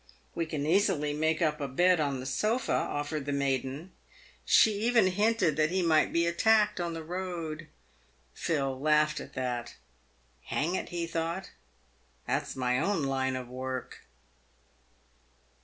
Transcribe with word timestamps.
""We 0.33 0.47
can 0.47 0.65
easily 0.65 1.13
make 1.13 1.43
up 1.43 1.61
a 1.61 1.67
bed 1.67 1.99
on 1.99 2.19
the 2.19 2.25
sofa," 2.25 2.73
offered 2.73 3.27
the 3.27 3.31
maiden. 3.31 3.91
She 4.43 4.71
even 4.79 5.05
hinted 5.05 5.57
that 5.57 5.69
he 5.69 5.83
might 5.83 6.11
be 6.11 6.25
attacked 6.25 6.79
on 6.79 6.95
the 6.95 7.03
road. 7.03 7.67
Phil 8.33 8.79
laughed 8.79 9.19
at 9.19 9.33
that." 9.35 9.75
Hang 10.45 10.73
it," 10.73 10.89
he 10.89 11.05
thought," 11.05 11.51
that's 12.25 12.55
my 12.55 12.79
own 12.79 13.03
line 13.03 13.35
of 13.35 13.47
work." 13.47 14.07